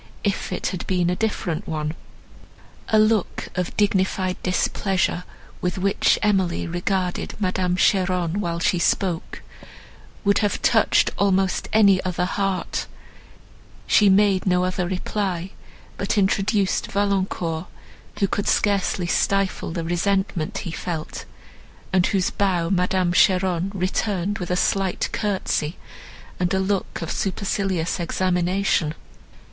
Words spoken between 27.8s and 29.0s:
examination.